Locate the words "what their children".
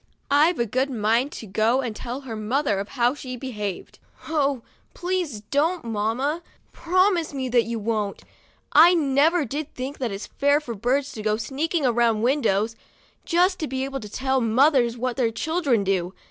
14.97-15.83